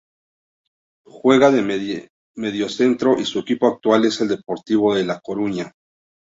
Juega 1.05 1.51
de 1.51 1.61
mediocentro 2.35 3.19
y 3.19 3.25
su 3.25 3.37
equipo 3.37 3.67
actual 3.67 4.05
es 4.05 4.19
el 4.21 4.29
Deportivo 4.29 4.95
de 4.95 5.05
La 5.05 5.19
Coruña. 5.19 5.73